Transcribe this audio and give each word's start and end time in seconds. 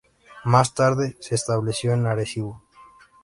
Más 0.45 0.73
tarde, 0.73 1.15
se 1.19 1.35
estableció 1.35 1.93
en 1.93 2.07
Arecibo. 2.07 2.63